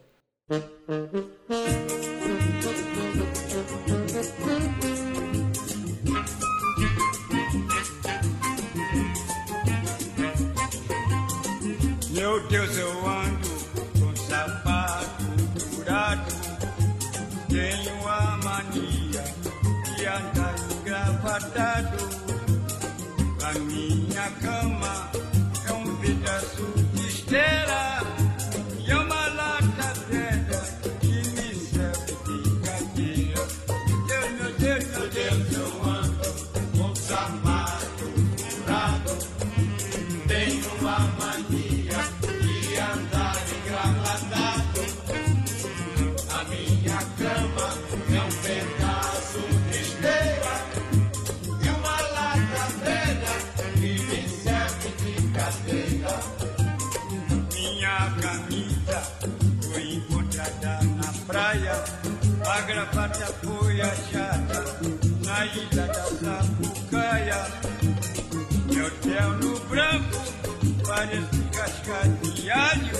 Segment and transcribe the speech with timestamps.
[71.85, 72.97] Casca de alho.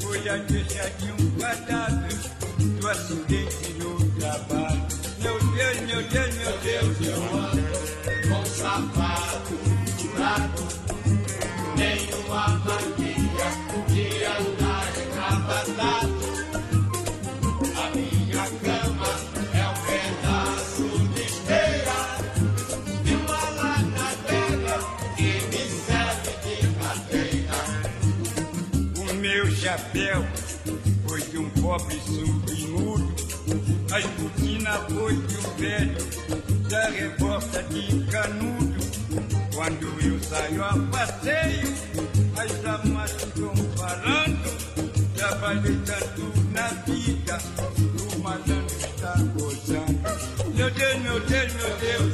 [0.00, 2.18] Foi a de um cadáver
[2.80, 3.61] do acidente
[29.62, 30.26] chapéu
[31.06, 33.14] foi de um pobre surdo e mudo.
[33.92, 35.96] A esputina foi de um velho
[36.68, 38.82] da revolta de canudo.
[39.54, 41.74] Quando eu saio a passeio,
[42.36, 45.14] as amas estão falando.
[45.14, 47.38] Trabalhei tanto na vida,
[48.16, 50.56] o malandro está gozando.
[50.56, 52.11] Meu Deus, meu Deus, meu Deus,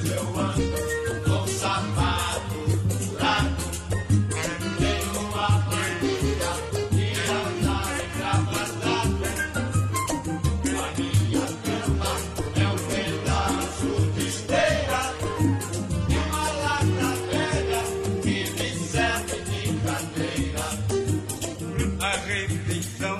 [22.29, 23.17] refeição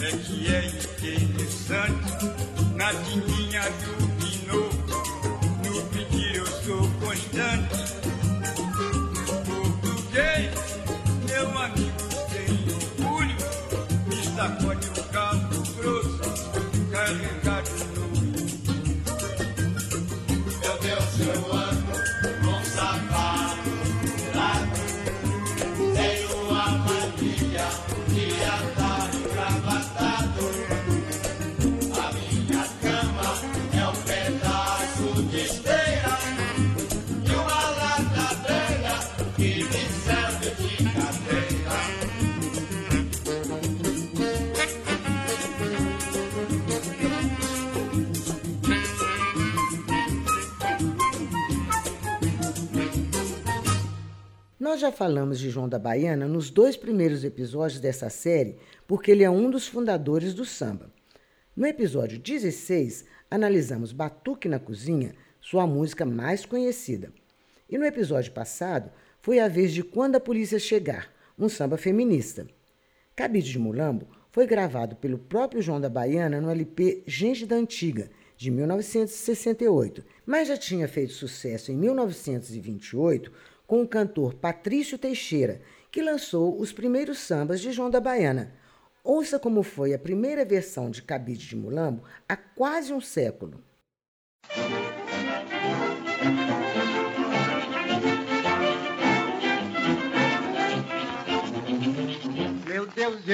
[0.00, 2.24] é que é interessante
[2.76, 4.76] na tindinha do Pinot.
[5.64, 8.03] No pedir eu sou constante.
[54.74, 58.56] Nós já falamos de João da Baiana nos dois primeiros episódios dessa série,
[58.88, 60.92] porque ele é um dos fundadores do samba.
[61.54, 67.12] No episódio 16, analisamos Batuque na Cozinha, sua música mais conhecida.
[67.70, 68.90] E no episódio passado,
[69.20, 71.08] foi a vez de Quando a Polícia Chegar,
[71.38, 72.44] um samba feminista.
[73.14, 78.10] Cabide de Mulambo foi gravado pelo próprio João da Baiana no LP Gente da Antiga,
[78.36, 83.30] de 1968, mas já tinha feito sucesso em 1928
[83.66, 88.54] com o cantor Patrício Teixeira, que lançou os primeiros sambas de João da Baiana.
[89.02, 93.62] Ouça como foi a primeira versão de Cabide de Mulambo há quase um século.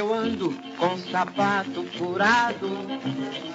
[0.00, 2.68] Eu ando com sapato furado.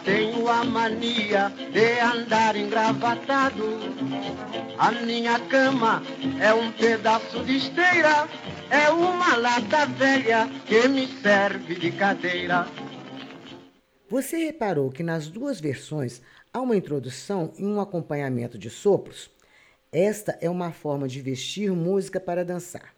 [0.03, 3.63] Tenho a mania de andar engravatado.
[4.77, 6.03] A minha cama
[6.39, 8.29] é um pedaço de esteira.
[8.69, 12.67] É uma lata velha que me serve de cadeira.
[14.07, 16.21] Você reparou que nas duas versões
[16.53, 19.31] há uma introdução e um acompanhamento de sopros?
[19.91, 22.94] Esta é uma forma de vestir música para dançar.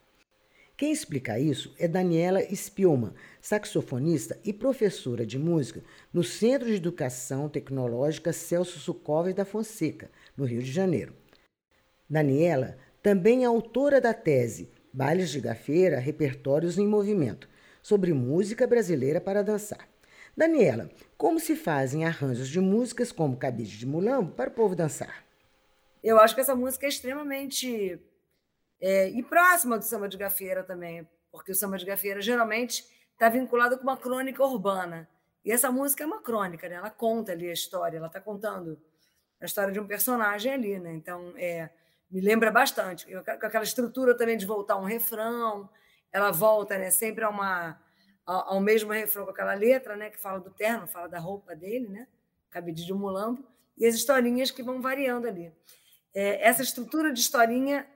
[0.77, 5.83] Quem explica isso é Daniela Spielman, saxofonista e professora de música
[6.13, 11.15] no Centro de Educação Tecnológica Celso Sucóvis da Fonseca, no Rio de Janeiro.
[12.07, 17.49] Daniela também é autora da tese Bailes de Gafeira, Repertórios em Movimento,
[17.81, 19.89] sobre música brasileira para dançar.
[20.35, 25.25] Daniela, como se fazem arranjos de músicas como Cabide de Mulambo para o povo dançar?
[26.03, 27.99] Eu acho que essa música é extremamente
[28.79, 33.29] é, e próxima do samba de gafieira também, porque o samba de gafieira geralmente está
[33.29, 35.09] vinculado com uma crônica urbana.
[35.43, 36.75] E essa música é uma crônica, né?
[36.75, 38.79] ela conta ali a história, ela está contando
[39.41, 40.77] a história de um personagem ali.
[40.79, 40.93] Né?
[40.93, 41.69] Então, é,
[42.11, 43.09] me lembra bastante.
[43.09, 45.69] Eu, com aquela estrutura também de voltar um refrão,
[46.11, 47.81] ela volta né, sempre a uma,
[48.25, 51.55] ao, ao mesmo refrão com aquela letra né, que fala do terno, fala da roupa
[51.55, 52.07] dele, né?
[52.49, 53.45] cabide de mulambo,
[53.77, 55.53] e as historinhas que vão variando ali.
[56.13, 57.87] É, essa estrutura de historinha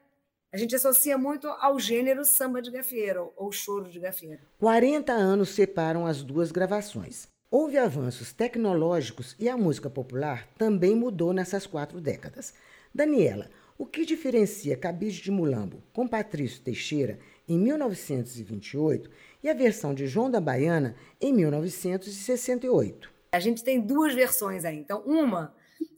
[0.53, 4.42] a gente associa muito ao gênero samba de gafieira ou choro de gafieira.
[4.59, 7.27] 40 anos separam as duas gravações.
[7.50, 12.53] Houve avanços tecnológicos e a música popular também mudou nessas quatro décadas.
[12.94, 19.09] Daniela, o que diferencia Cabide de Mulambo com Patrício Teixeira em 1928
[19.44, 23.09] e a versão de João da Baiana em 1968?
[23.31, 24.77] A gente tem duas versões aí.
[24.77, 25.56] Então, uma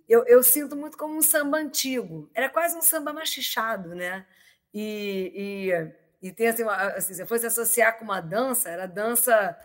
[0.07, 2.29] eu, eu sinto muito como um samba antigo.
[2.33, 4.25] Era quase um samba machichado, né?
[4.73, 5.71] E,
[6.21, 9.57] e, e tem assim, uma, assim, se fosse associar com uma dança, era dança,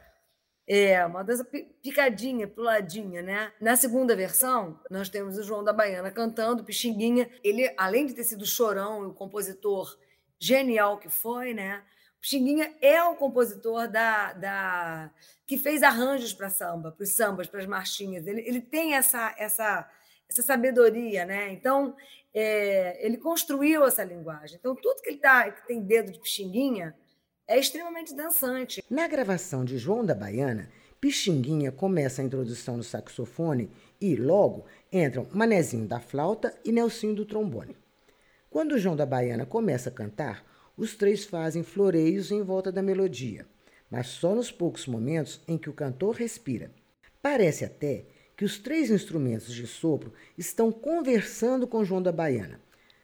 [0.67, 1.45] é, uma dança
[1.83, 3.53] picadinha, puladinha, né?
[3.61, 7.31] Na segunda versão, nós temos o João da Baiana cantando Pixinguinha.
[7.43, 9.99] Ele, além de ter sido chorão e o compositor
[10.39, 11.83] genial que foi, né?
[12.21, 15.11] Pixinguinha é o compositor da, da
[15.47, 18.27] que fez arranjos para samba, para os sambas, para as marchinhas.
[18.27, 19.89] Ele, ele tem essa, essa,
[20.29, 21.53] essa sabedoria, né?
[21.53, 21.97] Então,
[22.35, 24.57] é, ele construiu essa linguagem.
[24.59, 26.95] Então, tudo que ele tá, que tem dedo de pixinguinha
[27.47, 28.85] é extremamente dançante.
[28.91, 30.69] Na gravação de João da Baiana,
[31.01, 33.71] Pixinguinha começa a introdução no saxofone
[34.01, 37.77] e, logo, entram Manezinho da flauta e Nelsinho do trombone.
[38.51, 40.45] Quando João da Baiana começa a cantar,
[40.77, 43.47] os três fazem floreios em volta da melodia,
[43.89, 46.73] mas só nos poucos momentos em que o cantor respira.
[47.23, 48.05] Parece até
[48.39, 52.61] que os três instrumentos de sopro estão conversando com João da Baiana.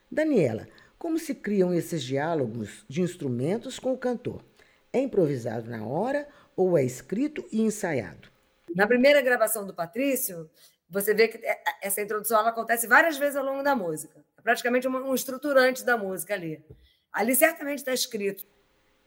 [0.08, 4.44] Daniela, como se criam esses diálogos de instrumentos com o cantor?
[4.92, 8.28] É improvisado na hora ou é escrito e ensaiado?
[8.76, 10.48] Na primeira gravação do Patrício,
[10.88, 14.24] você vê que é, essa introdução ela acontece várias vezes ao longo da música.
[14.38, 16.64] É praticamente um estruturante da música ali.
[17.12, 18.46] Ali certamente está escrito.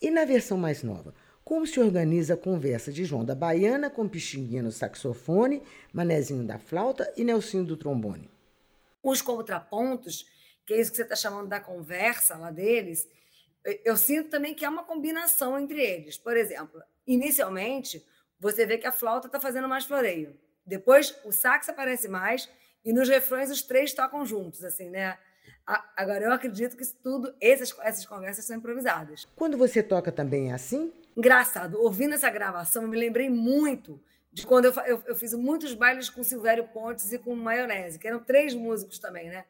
[0.02, 1.16] E na versão mais nova?
[1.48, 5.64] Como se organiza a conversa de João da Baiana com Pixinguinha no saxofone,
[5.94, 8.30] Manezinho da flauta e Nelsinho do trombone.
[9.02, 10.26] Os contrapontos,
[10.66, 13.08] que é isso que você está chamando da conversa lá deles,
[13.86, 16.18] eu sinto também que há uma combinação entre eles.
[16.18, 18.06] Por exemplo, inicialmente,
[18.38, 20.38] você vê que a flauta está fazendo mais floreio.
[20.66, 22.50] Depois, o sax aparece mais
[22.84, 25.18] e nos refrões os três tocam juntos, assim, né?
[25.96, 29.26] Agora, eu acredito que tudo, essas, essas conversas são improvisadas.
[29.34, 30.92] Quando você toca também é assim?
[31.18, 34.00] Engraçado, ouvindo essa gravação, eu me lembrei muito
[34.32, 38.08] de quando eu, eu, eu fiz muitos bailes com Silvério Pontes e com Maionese, que
[38.08, 39.46] eram três músicos também, né?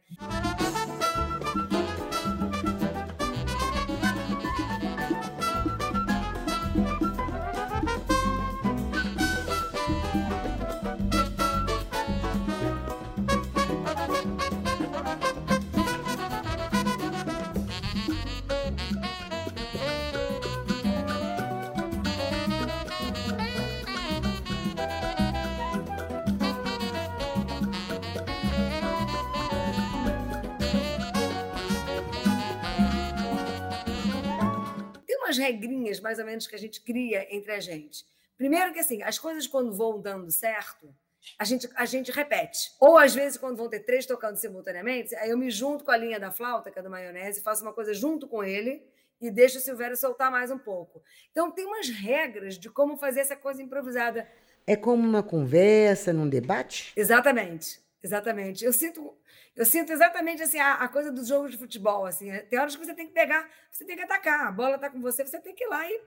[35.37, 38.05] Umas regrinhas mais ou menos que a gente cria entre a gente.
[38.37, 40.93] Primeiro que assim, as coisas quando vão dando certo,
[41.37, 42.71] a gente, a gente repete.
[42.79, 45.97] Ou às vezes, quando vão ter três tocando simultaneamente, aí eu me junto com a
[45.97, 48.81] linha da flauta, que é do maionese, faço uma coisa junto com ele
[49.19, 51.01] e deixo o Silvério soltar mais um pouco.
[51.31, 54.27] Então, tem umas regras de como fazer essa coisa improvisada.
[54.65, 56.93] É como uma conversa, num debate?
[56.95, 58.63] Exatamente, exatamente.
[58.63, 59.17] Eu sinto
[59.55, 62.05] eu sinto exatamente assim a, a, coisa dos jogos de futebol.
[62.05, 64.47] Assim, tem horas que você tem que pegar, você tem que atacar.
[64.47, 66.01] A bola está com você, você tem que ir lá e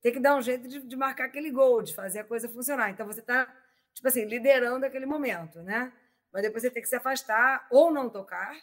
[0.00, 2.90] tem que dar um jeito de, de marcar aquele gol, de fazer a coisa funcionar.
[2.90, 3.44] Então você está,
[3.92, 5.92] tipo assim, liderando aquele momento, né?
[6.32, 8.56] Mas depois você tem que se afastar, ou não tocar,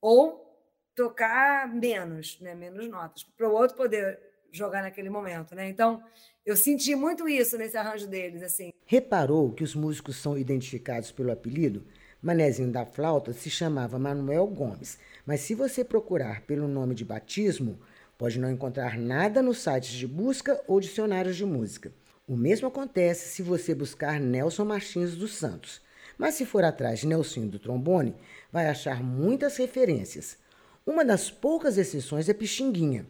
[0.00, 0.50] ou
[0.94, 2.54] tocar menos, né?
[2.54, 4.20] menos notas, para o outro poder
[4.52, 5.54] jogar naquele momento.
[5.54, 5.68] Né?
[5.68, 6.02] Então,
[6.44, 8.42] eu senti muito isso nesse arranjo deles.
[8.42, 8.72] assim.
[8.86, 11.84] Reparou que os músicos são identificados pelo apelido?
[12.22, 17.80] Manezinho da flauta se chamava Manuel Gomes, mas se você procurar pelo nome de batismo,
[18.16, 21.92] pode não encontrar nada nos sites de busca ou dicionários de música.
[22.28, 25.80] O mesmo acontece se você buscar Nelson Martins dos Santos.
[26.16, 28.14] Mas se for atrás de Nelson do trombone,
[28.52, 30.38] vai achar muitas referências.
[30.86, 33.06] Uma das poucas exceções é Pixinguinha.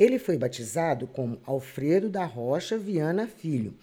[0.00, 3.74] Ele foi batizado como Alfredo da Rocha Viana Filho.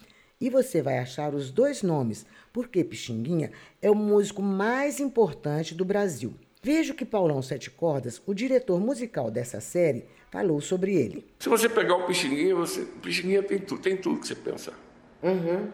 [0.41, 3.51] E você vai achar os dois nomes, porque Pixinguinha
[3.83, 6.33] é o músico mais importante do Brasil.
[6.63, 11.23] Veja que Paulão Sete Cordas, o diretor musical dessa série, falou sobre ele.
[11.37, 14.73] Se você pegar o Pixinguinha, você, o Pixinguinha tem tudo, tem tudo que você pensa.
[15.21, 15.71] Uhum.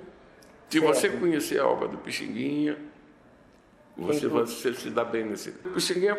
[0.70, 0.94] Se certo.
[0.94, 2.78] você conhecer a obra do Pixinguinha,
[3.96, 5.52] você, você se dá bem nesse.
[5.66, 6.18] O Pixinguinha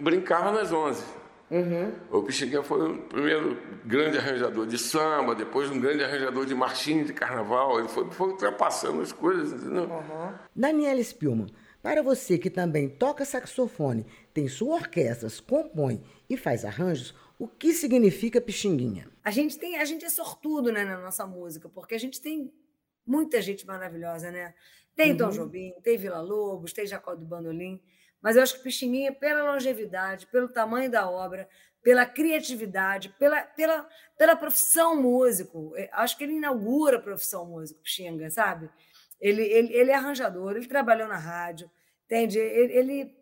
[0.00, 1.25] brincava nas 11.
[1.50, 1.92] Uhum.
[2.10, 7.04] O Pixinguinha foi o primeiro grande arranjador de samba, depois um grande arranjador de marchinha
[7.04, 7.78] de carnaval.
[7.78, 9.84] Ele foi, foi ultrapassando as coisas, entendeu?
[9.84, 10.34] Uhum.
[10.54, 11.46] Daniela Spielman,
[11.82, 17.72] para você que também toca saxofone, tem sua orquestra, compõe e faz arranjos, o que
[17.72, 19.08] significa Pixinguinha?
[19.22, 22.52] A gente tem, a gente é sortudo né, na nossa música, porque a gente tem
[23.06, 24.52] muita gente maravilhosa, né?
[24.96, 25.18] Tem uhum.
[25.18, 27.80] Tom Jobim, tem Vila Lobos, tem Jacó do Bandolim,
[28.22, 31.48] mas eu acho que Pixinguinha, pela longevidade, pelo tamanho da obra,
[31.82, 37.80] pela criatividade, pela, pela, pela profissão músico, é, acho que ele inaugura a profissão músico,
[37.80, 38.68] Pixinga, sabe?
[39.20, 41.70] Ele, ele, ele é arranjador, ele trabalhou na rádio,
[42.04, 42.38] entende?
[42.38, 43.16] Ele, ele,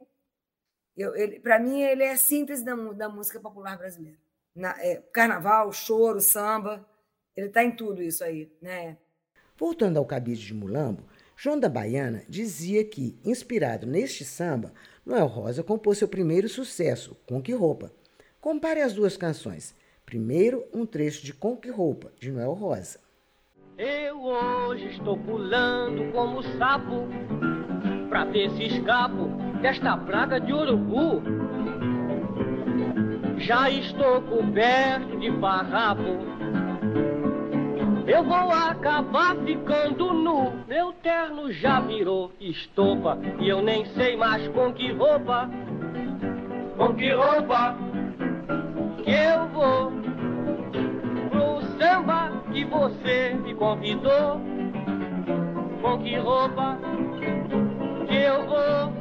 [0.97, 4.19] ele para mim, ele é a síntese da, da música popular brasileira.
[4.55, 6.89] Na, é, carnaval, choro, samba,
[7.37, 8.97] ele está em tudo isso aí, né?
[9.57, 11.05] Voltando ao cabide de Mulambo,
[11.37, 14.73] João da Baiana dizia que, inspirado neste samba,
[15.05, 17.93] Noel Rosa compôs seu primeiro sucesso, Com Que Roupa.
[18.41, 19.75] Compare as duas canções.
[20.07, 23.01] Primeiro, um trecho de Com Que Roupa, de Noel Rosa.
[23.77, 27.09] Eu hoje estou pulando como sapo
[28.09, 29.27] pra ver se escapo
[29.61, 31.21] desta praga de urubu.
[33.39, 36.34] Já estou coberto de farrapo
[38.07, 40.53] eu vou acabar ficando nu.
[40.69, 45.49] Meu terno já virou estopa e eu nem sei mais com que roupa.
[46.77, 47.77] Com que roupa
[49.05, 49.93] que eu vou
[51.31, 54.41] pro samba que você me convidou.
[55.81, 56.79] Com que roupa
[58.09, 58.93] que eu vou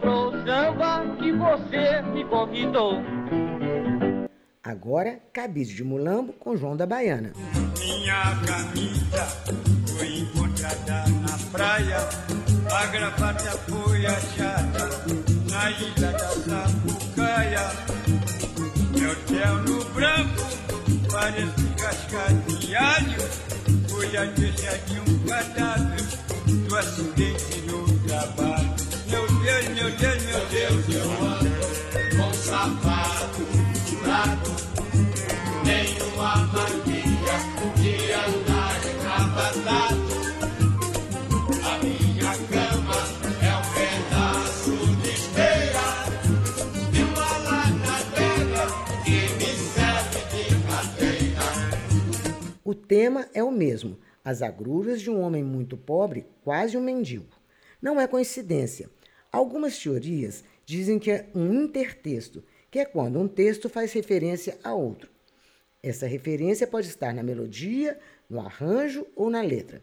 [0.00, 3.13] pro samba que você me convidou.
[4.66, 7.34] Agora, cabide de mulambo com João da Baiana.
[7.78, 9.26] Minha camisa
[9.86, 11.98] foi encontrada na praia,
[12.72, 14.88] a gravata foi achada
[15.50, 17.70] na ilha da Sapucaia.
[18.98, 20.44] Meu terno branco
[21.12, 23.20] parece casca de alho,
[23.90, 26.00] foi a deixa de um cadáver
[26.66, 28.74] do acidente no trabalho.
[29.10, 32.93] Meu Deus, meu Deus, meu Deus, eu ando com sapato
[52.74, 57.28] O tema é o mesmo, as agruras de um homem muito pobre, quase um mendigo.
[57.80, 58.90] Não é coincidência.
[59.30, 64.74] Algumas teorias dizem que é um intertexto, que é quando um texto faz referência a
[64.74, 65.08] outro.
[65.80, 67.96] Essa referência pode estar na melodia,
[68.28, 69.80] no arranjo ou na letra.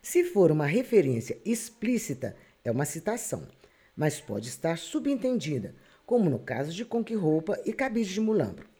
[0.00, 2.34] Se for uma referência explícita,
[2.64, 3.46] é uma citação,
[3.94, 5.74] mas pode estar subentendida,
[6.06, 8.72] como no caso de Conque Roupa e Cabide de Mulambro.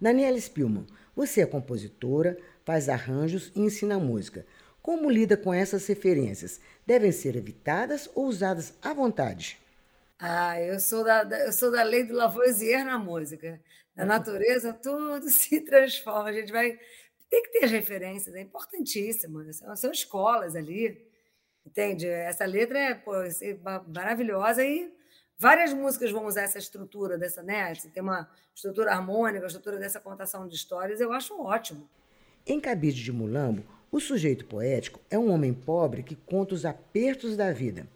[0.00, 4.46] Daniela Spielman, você é compositora, faz arranjos e ensina música.
[4.82, 6.60] Como lida com essas referências?
[6.86, 9.58] Devem ser evitadas ou usadas à vontade?
[10.18, 13.60] Ah, eu sou da, eu sou da lei do Lavoisier na música.
[13.94, 16.30] Na natureza, tudo se transforma.
[16.30, 16.78] A gente vai.
[17.28, 19.52] Tem que ter as referências, é importantíssimo.
[19.52, 21.06] São, são escolas ali,
[21.64, 22.08] entende?
[22.08, 23.12] Essa letra é pô,
[23.86, 24.92] maravilhosa e
[25.38, 27.72] várias músicas vão usar essa estrutura dessa, né?
[27.94, 31.88] Tem uma estrutura harmônica, estrutura dessa contação de histórias, eu acho ótimo.
[32.46, 37.36] Em Cabide de Mulambo, o sujeito poético é um homem pobre que conta os apertos
[37.36, 37.86] da vida.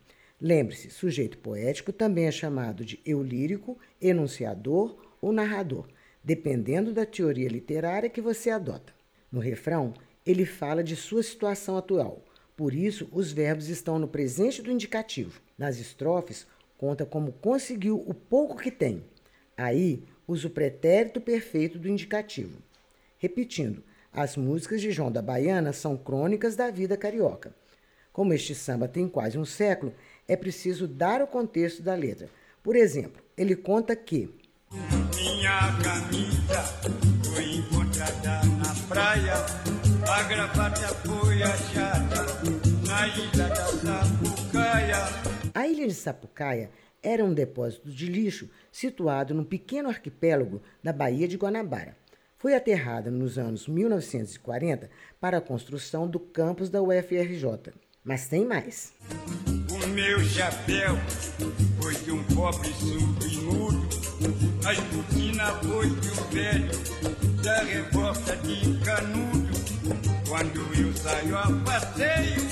[0.40, 5.88] Lembre-se, sujeito poético também é chamado de eu lírico, enunciador ou narrador,
[6.22, 8.92] dependendo da teoria literária que você adota.
[9.32, 9.94] No refrão,
[10.26, 12.22] ele fala de sua situação atual.
[12.54, 15.40] Por isso, os verbos estão no presente do indicativo.
[15.56, 16.46] Nas estrofes,
[16.76, 19.02] conta como conseguiu o pouco que tem.
[19.56, 22.58] Aí, usa o pretérito perfeito do indicativo.
[23.18, 23.82] Repetindo,
[24.14, 27.52] as músicas de João da Baiana são crônicas da vida carioca.
[28.12, 29.92] Como este samba tem quase um século,
[30.28, 32.28] é preciso dar o contexto da letra.
[32.62, 34.32] Por exemplo, ele conta que
[35.16, 36.62] minha camisa
[37.24, 39.34] foi encontrada na praia,
[40.08, 42.24] a gravata foi achada
[42.86, 44.96] na ilha da Sapucaia.
[45.52, 46.70] A ilha de Sapucaia
[47.02, 51.96] era um depósito de lixo situado num pequeno arquipélago da Baía de Guanabara.
[52.44, 57.72] Foi aterrada nos anos 1940 para a construção do campus da UFRJ.
[58.04, 58.92] Mas tem mais.
[59.72, 60.94] O meu chapéu
[61.80, 63.88] foi de um pobre surdo mudo,
[64.62, 69.54] a esputina foi de um velho da revolta de canudo.
[70.28, 72.46] Quando eu saio a passeio,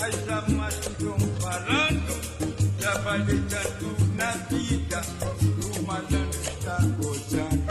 [0.00, 5.00] as amas estão falando, trabalhei tanto na vida,
[5.76, 7.64] o malandro está gozando.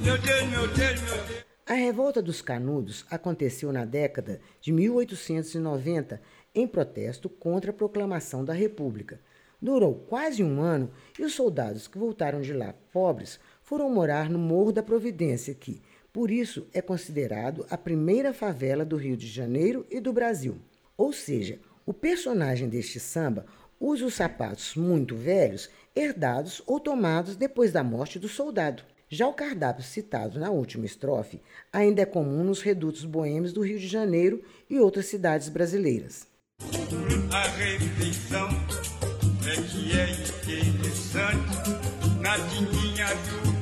[0.00, 0.87] Meu Deus, meu Deus.
[1.68, 6.18] A revolta dos canudos aconteceu na década de 1890
[6.54, 9.20] em protesto contra a proclamação da República.
[9.60, 14.38] Durou quase um ano e os soldados que voltaram de lá pobres foram morar no
[14.38, 19.86] Morro da Providência, que, por isso, é considerado a primeira favela do Rio de Janeiro
[19.90, 20.56] e do Brasil.
[20.96, 23.44] Ou seja, o personagem deste samba
[23.78, 28.82] usa os sapatos muito velhos, herdados ou tomados depois da morte do soldado.
[29.10, 31.40] Já o cardápio citado na última estrofe
[31.72, 36.26] ainda é comum nos redutos boêmios do Rio de Janeiro e outras cidades brasileiras.
[37.32, 38.48] A refeição
[39.46, 40.10] é que é
[40.60, 41.70] interessante
[42.20, 43.57] na do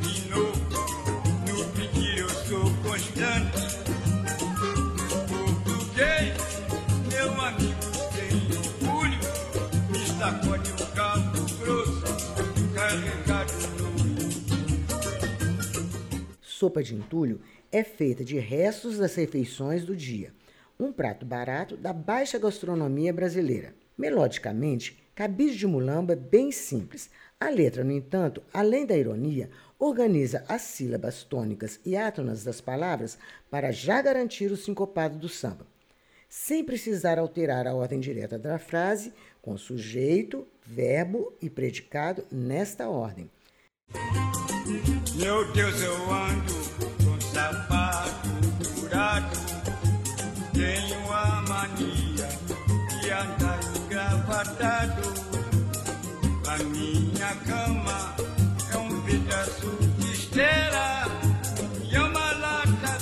[16.59, 17.39] Sopa de entulho
[17.71, 20.33] é feita de restos das refeições do dia
[20.81, 23.75] um prato barato da baixa gastronomia brasileira.
[23.97, 27.11] Melodicamente, Cabide de Mulamba é bem simples.
[27.39, 33.19] A letra, no entanto, além da ironia, organiza as sílabas tônicas e átonas das palavras
[33.51, 35.67] para já garantir o sincopado do samba,
[36.27, 43.31] sem precisar alterar a ordem direta da frase, com sujeito, verbo e predicado nesta ordem.
[45.15, 46.55] Meu Deus, eu ando
[47.05, 48.29] com sapato
[48.75, 49.37] furado
[50.53, 52.29] tenho a mania
[53.01, 55.03] de andar engravatado.
[56.49, 58.17] A minha cama
[58.73, 61.05] é um pedaço de esteira
[61.85, 62.99] e é uma lata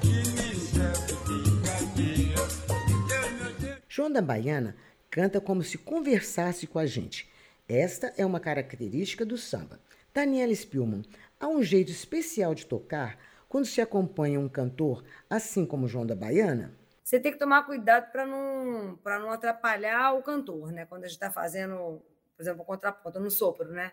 [0.00, 2.46] que me serve de cadeira.
[3.88, 4.76] João da Baiana
[5.10, 7.28] canta como se conversasse com a gente.
[7.68, 9.80] Esta é uma característica do samba.
[10.14, 11.02] Daniela Spielmann,
[11.40, 16.14] há um jeito especial de tocar quando se acompanha um cantor, assim como João da
[16.14, 16.76] Baiana?
[17.02, 20.86] Você tem que tomar cuidado para não, não atrapalhar o cantor, né?
[20.86, 22.02] Quando a gente está fazendo,
[22.36, 23.92] por exemplo, o contraponto no sopro, né?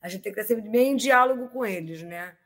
[0.00, 2.36] A gente tem que estar sempre bem em diálogo com eles, né?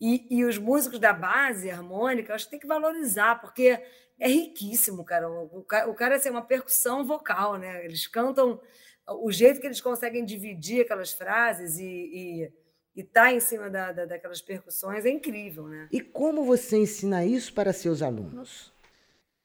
[0.00, 3.82] E, e os músicos da base harmônica, acho que tem que valorizar, porque
[4.18, 5.30] é riquíssimo, cara.
[5.30, 7.84] O, o cara é assim, uma percussão vocal, né?
[7.84, 8.60] Eles cantam
[9.08, 12.52] o jeito que eles conseguem dividir aquelas frases e, e
[12.96, 15.86] e tá em cima da, da, daquelas percussões é incrível, né?
[15.92, 18.72] E como você ensina isso para seus alunos?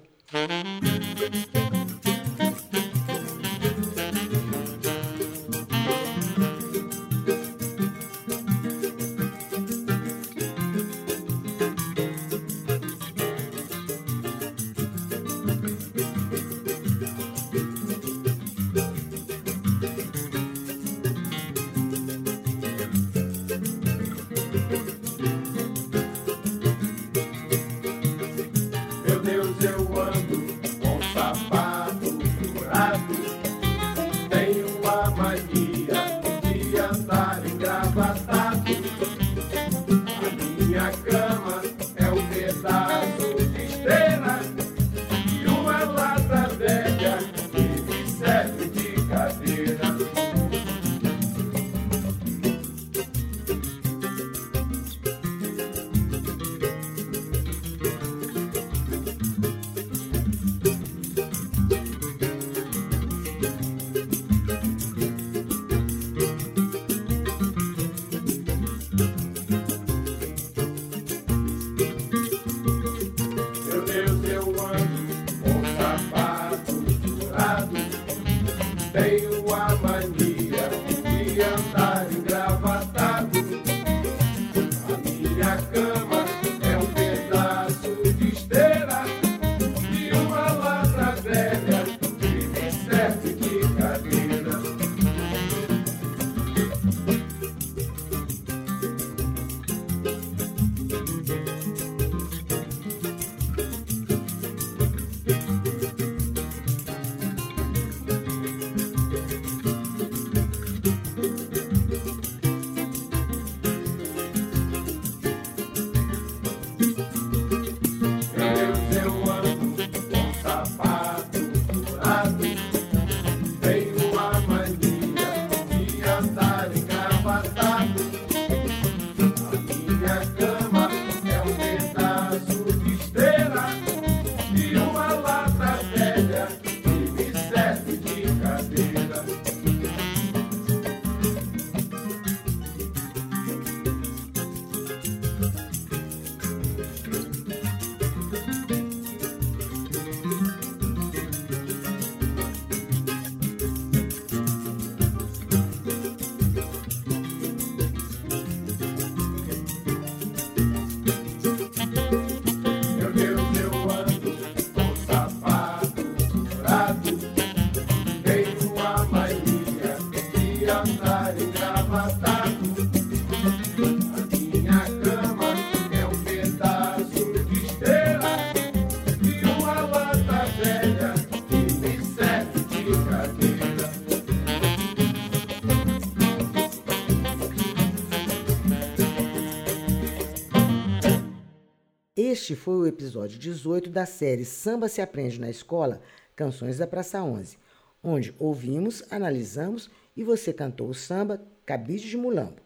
[192.45, 195.99] Este foi o episódio 18 da série Samba se aprende na escola,
[196.35, 197.57] Canções da Praça 11,
[198.03, 202.61] onde ouvimos, analisamos e você cantou o samba Cabide de Mulambo.